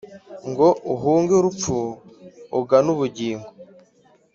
[0.49, 1.75] ngo uhunge urupfu
[2.59, 3.47] ugane ubugingo